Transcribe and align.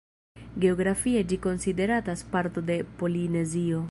Geografie 0.63 1.21
ĝi 1.33 1.39
konsideratas 1.43 2.25
parto 2.37 2.65
de 2.73 2.81
Polinezio. 3.03 3.87